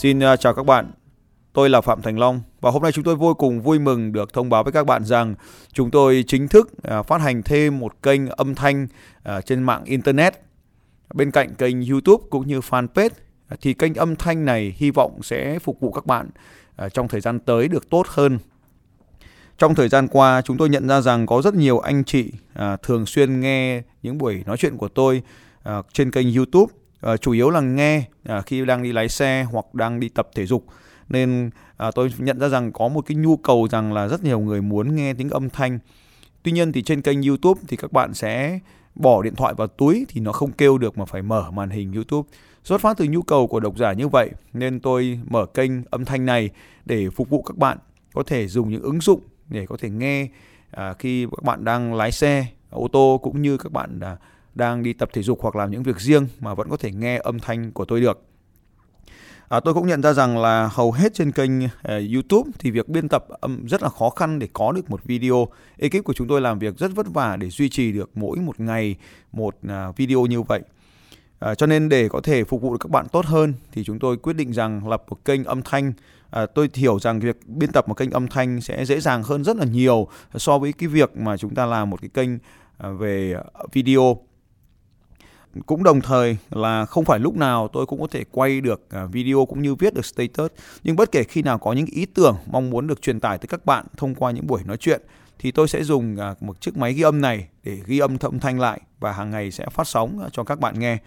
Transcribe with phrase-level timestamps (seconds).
[0.00, 0.90] Xin à, chào các bạn.
[1.52, 4.32] Tôi là Phạm Thành Long và hôm nay chúng tôi vô cùng vui mừng được
[4.32, 5.34] thông báo với các bạn rằng
[5.72, 8.86] chúng tôi chính thức à, phát hành thêm một kênh âm thanh
[9.22, 10.34] à, trên mạng internet
[11.14, 13.10] bên cạnh kênh YouTube cũng như fanpage
[13.60, 16.30] thì kênh âm thanh này hy vọng sẽ phục vụ các bạn
[16.92, 18.38] trong thời gian tới được tốt hơn.
[19.58, 22.32] Trong thời gian qua, chúng tôi nhận ra rằng có rất nhiều anh chị
[22.82, 25.22] thường xuyên nghe những buổi nói chuyện của tôi
[25.92, 29.74] trên kênh YouTube à, chủ yếu là nghe à, khi đang đi lái xe hoặc
[29.74, 30.64] đang đi tập thể dục.
[31.08, 34.40] Nên à, tôi nhận ra rằng có một cái nhu cầu rằng là rất nhiều
[34.40, 35.78] người muốn nghe tiếng âm thanh.
[36.42, 38.58] Tuy nhiên thì trên kênh YouTube thì các bạn sẽ
[38.94, 41.92] bỏ điện thoại vào túi thì nó không kêu được mà phải mở màn hình
[41.92, 42.28] YouTube.
[42.64, 46.04] Xuất phát từ nhu cầu của độc giả như vậy nên tôi mở kênh âm
[46.04, 46.50] thanh này
[46.84, 47.78] để phục vụ các bạn
[48.14, 50.28] có thể dùng những ứng dụng để có thể nghe
[50.70, 54.16] à, khi các bạn đang lái xe ô tô cũng như các bạn à,
[54.54, 57.18] đang đi tập thể dục hoặc làm những việc riêng mà vẫn có thể nghe
[57.18, 58.22] âm thanh của tôi được.
[59.48, 62.88] À, tôi cũng nhận ra rằng là hầu hết trên kênh uh, YouTube thì việc
[62.88, 65.48] biên tập âm rất là khó khăn để có được một video.
[65.78, 68.60] Ekip của chúng tôi làm việc rất vất vả để duy trì được mỗi một
[68.60, 68.96] ngày
[69.32, 70.60] một uh, video như vậy.
[71.38, 73.98] À, cho nên để có thể phục vụ được các bạn tốt hơn thì chúng
[73.98, 75.92] tôi quyết định rằng lập một kênh âm thanh.
[76.30, 79.44] À, tôi hiểu rằng việc biên tập một kênh âm thanh sẽ dễ dàng hơn
[79.44, 82.30] rất là nhiều so với cái việc mà chúng ta làm một cái kênh
[82.78, 83.34] à, về
[83.72, 84.16] video
[85.66, 89.06] cũng đồng thời là không phải lúc nào tôi cũng có thể quay được à,
[89.06, 90.50] video cũng như viết được status
[90.84, 93.46] nhưng bất kể khi nào có những ý tưởng mong muốn được truyền tải tới
[93.48, 95.00] các bạn thông qua những buổi nói chuyện,
[95.38, 98.40] thì tôi sẽ dùng à, một chiếc máy ghi âm này để ghi âm âm
[98.40, 100.98] thanh lại và hàng ngày sẽ phát sóng à, cho các bạn nghe.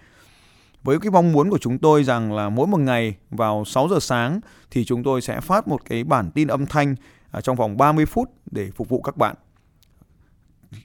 [0.82, 4.00] Với cái mong muốn của chúng tôi rằng là mỗi một ngày vào 6 giờ
[4.00, 6.94] sáng thì chúng tôi sẽ phát một cái bản tin âm thanh
[7.42, 9.36] trong vòng 30 phút để phục vụ các bạn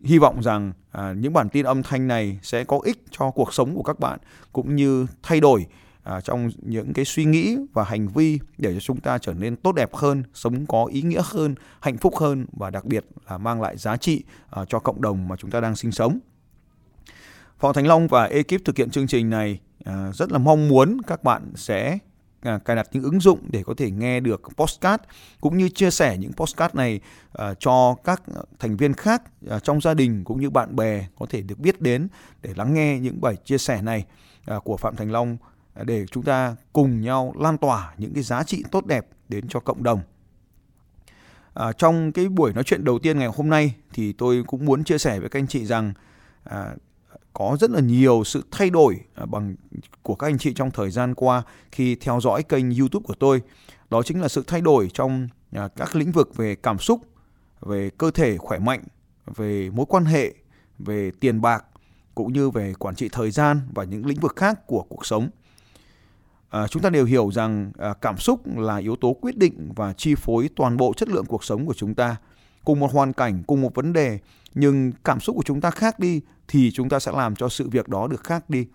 [0.01, 3.53] hy vọng rằng à, những bản tin âm thanh này sẽ có ích cho cuộc
[3.53, 4.19] sống của các bạn
[4.53, 5.65] cũng như thay đổi
[6.03, 9.55] à, trong những cái suy nghĩ và hành vi để cho chúng ta trở nên
[9.55, 13.37] tốt đẹp hơn, sống có ý nghĩa hơn, hạnh phúc hơn và đặc biệt là
[13.37, 16.19] mang lại giá trị à, cho cộng đồng mà chúng ta đang sinh sống.
[17.59, 20.97] Phạm Thành Long và ekip thực hiện chương trình này à, rất là mong muốn
[21.07, 21.97] các bạn sẽ
[22.41, 25.03] À, cài đặt những ứng dụng để có thể nghe được postcard
[25.41, 26.99] cũng như chia sẻ những postcard này
[27.33, 28.23] à, cho các
[28.59, 31.81] thành viên khác à, trong gia đình cũng như bạn bè có thể được biết
[31.81, 32.07] đến
[32.41, 34.05] để lắng nghe những bài chia sẻ này
[34.45, 35.37] à, của Phạm Thành Long
[35.83, 39.59] để chúng ta cùng nhau lan tỏa những cái giá trị tốt đẹp đến cho
[39.59, 40.01] cộng đồng.
[41.53, 44.83] À, trong cái buổi nói chuyện đầu tiên ngày hôm nay thì tôi cũng muốn
[44.83, 45.93] chia sẻ với các anh chị rằng
[46.43, 46.75] à,
[47.39, 49.55] có rất là nhiều sự thay đổi à, bằng
[50.01, 53.41] của các anh chị trong thời gian qua khi theo dõi kênh YouTube của tôi.
[53.89, 57.01] Đó chính là sự thay đổi trong à, các lĩnh vực về cảm xúc,
[57.61, 58.83] về cơ thể khỏe mạnh,
[59.35, 60.33] về mối quan hệ,
[60.79, 61.65] về tiền bạc
[62.15, 65.29] cũng như về quản trị thời gian và những lĩnh vực khác của cuộc sống.
[66.49, 69.93] À, chúng ta đều hiểu rằng à, cảm xúc là yếu tố quyết định và
[69.93, 72.15] chi phối toàn bộ chất lượng cuộc sống của chúng ta.
[72.65, 74.19] Cùng một hoàn cảnh, cùng một vấn đề,
[74.55, 77.69] nhưng cảm xúc của chúng ta khác đi thì chúng ta sẽ làm cho sự
[77.69, 78.67] việc đó được khác đi.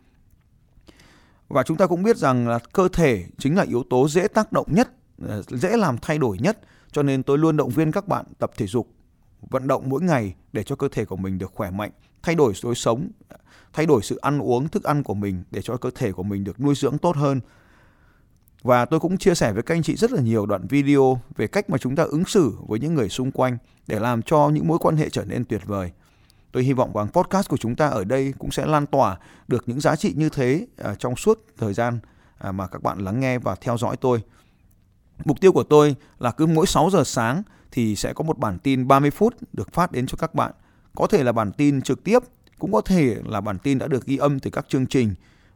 [1.48, 4.52] Và chúng ta cũng biết rằng là cơ thể chính là yếu tố dễ tác
[4.52, 4.90] động nhất,
[5.22, 6.58] ờ, dễ làm thay đổi nhất,
[6.92, 8.88] cho nên tôi luôn động viên các bạn tập thể dục,
[9.40, 11.90] vận động mỗi ngày để cho cơ thể của mình được khỏe mạnh,
[12.22, 13.10] thay đổi lối sống,
[13.72, 16.44] thay đổi sự ăn uống, thức ăn của mình để cho cơ thể của mình
[16.44, 17.40] được nuôi dưỡng tốt hơn.
[18.64, 21.46] Và tôi cũng chia sẻ với các anh chị rất là nhiều đoạn video về
[21.46, 24.68] cách mà chúng ta ứng xử với những người xung quanh để làm cho những
[24.68, 25.90] mối quan hệ trở nên tuyệt vời.
[26.52, 29.64] Tôi hy vọng rằng podcast của chúng ta ở đây cũng sẽ lan tỏa được
[29.66, 31.98] những giá trị như thế à, trong suốt thời gian
[32.38, 34.22] à, mà các bạn lắng nghe và theo dõi tôi.
[35.24, 38.58] Mục tiêu của tôi là cứ mỗi 6 giờ sáng thì sẽ có một bản
[38.58, 40.52] tin 30 phút được phát đến cho các bạn.
[40.94, 42.18] Có thể là bản tin trực tiếp,
[42.58, 45.14] cũng có thể là bản tin đã được ghi âm từ các chương trình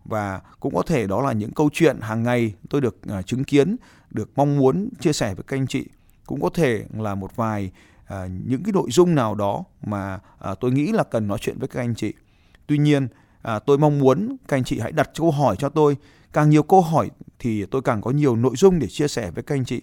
[0.08, 3.44] và cũng có thể đó là những câu chuyện hàng ngày tôi được uh, chứng
[3.44, 3.76] kiến,
[4.10, 5.84] được mong muốn chia sẻ với các anh chị.
[6.26, 7.70] Cũng có thể là một vài
[8.02, 8.14] uh,
[8.46, 10.20] những cái nội dung nào đó mà
[10.50, 12.12] uh, tôi nghĩ là cần nói chuyện với các anh chị.
[12.66, 15.96] Tuy nhiên uh, tôi mong muốn các anh chị hãy đặt câu hỏi cho tôi.
[16.32, 19.42] Càng nhiều câu hỏi thì tôi càng có nhiều nội dung để chia sẻ với
[19.42, 19.80] các anh chị.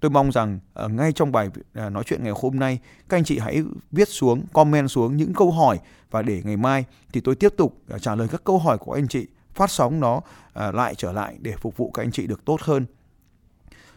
[0.00, 2.78] Tôi mong rằng uh, ngay trong bài uh, nói chuyện ngày hôm nay
[3.08, 5.78] các anh chị hãy viết xuống, comment xuống những câu hỏi
[6.10, 8.92] và để ngày mai thì tôi tiếp tục uh, trả lời các câu hỏi của
[8.92, 10.20] anh chị, phát sóng nó
[10.52, 12.86] à, lại trở lại để phục vụ các anh chị được tốt hơn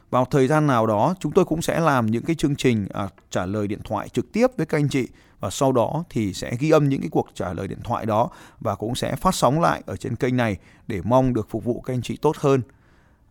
[0.10, 3.08] vào thời gian nào đó chúng tôi cũng sẽ làm những cái chương trình à,
[3.30, 5.08] trả lời điện thoại trực tiếp với các anh chị
[5.40, 8.30] và sau đó thì sẽ ghi âm những cái cuộc trả lời điện thoại đó
[8.60, 10.58] và cũng sẽ phát sóng lại ở trên kênh này
[10.88, 12.62] để mong được phục vụ các anh chị tốt hơn.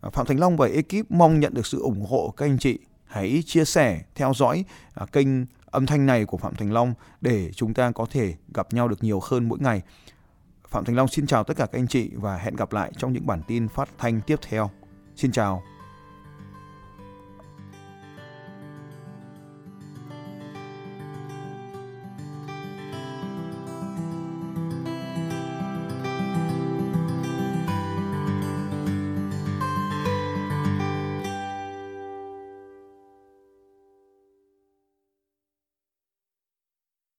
[0.00, 2.79] À, Phạm Thành Long và ekip mong nhận được sự ủng hộ các anh chị.
[3.05, 5.27] Hãy chia sẻ, theo dõi à, kênh
[5.67, 9.05] âm thanh này của Phạm Thành Long để chúng ta có thể gặp nhau được
[9.05, 9.82] nhiều hơn mỗi ngày.
[10.75, 13.12] Phạm Thành Long xin chào tất cả các anh chị và hẹn gặp lại trong
[13.12, 14.71] những bản tin phát thanh tiếp theo.
[15.17, 15.62] Xin chào